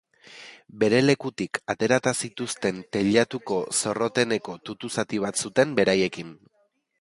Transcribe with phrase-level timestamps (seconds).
[0.83, 6.35] Bere lekutik aterata zituzten teilatuko zorroteneko tutu-zati bat zuten beraiekin.